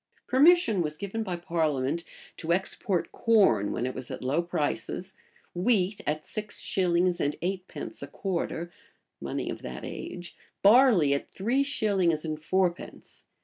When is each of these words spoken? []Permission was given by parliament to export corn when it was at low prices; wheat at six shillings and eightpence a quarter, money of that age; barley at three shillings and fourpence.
[]Permission 0.27 0.81
was 0.81 0.97
given 0.97 1.21
by 1.21 1.35
parliament 1.35 2.03
to 2.37 2.51
export 2.51 3.11
corn 3.11 3.71
when 3.71 3.85
it 3.85 3.93
was 3.93 4.09
at 4.09 4.23
low 4.23 4.41
prices; 4.41 5.13
wheat 5.53 6.01
at 6.07 6.25
six 6.25 6.59
shillings 6.59 7.21
and 7.21 7.35
eightpence 7.43 8.01
a 8.01 8.07
quarter, 8.07 8.71
money 9.21 9.47
of 9.47 9.61
that 9.61 9.85
age; 9.85 10.35
barley 10.63 11.13
at 11.13 11.29
three 11.29 11.61
shillings 11.61 12.25
and 12.25 12.41
fourpence. 12.41 13.25